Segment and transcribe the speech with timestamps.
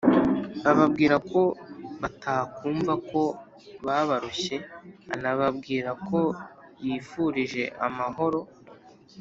[0.71, 1.41] ababwira ko
[2.01, 3.21] batakumva ko
[3.85, 4.55] babaroshye
[5.15, 6.19] anababwira ko
[6.83, 8.39] yifurije amahoro